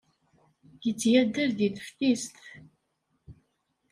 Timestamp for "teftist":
1.75-2.35